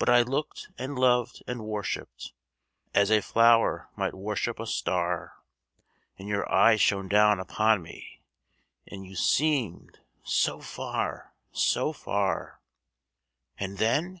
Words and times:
But 0.00 0.08
I 0.08 0.22
looked 0.22 0.70
and 0.76 0.98
loved 0.98 1.40
and 1.46 1.64
worshipped 1.64 2.32
As 2.94 3.12
a 3.12 3.22
flower 3.22 3.88
might 3.94 4.12
worship 4.12 4.58
a 4.58 4.66
star, 4.66 5.34
And 6.18 6.26
your 6.26 6.50
eyes 6.52 6.80
shone 6.80 7.06
down 7.08 7.38
upon 7.38 7.80
me, 7.80 8.24
And 8.88 9.06
you 9.06 9.14
seemed 9.14 10.00
so 10.24 10.60
far 10.60 11.32
so 11.52 11.92
far. 11.92 12.60
And 13.56 13.78
then? 13.78 14.20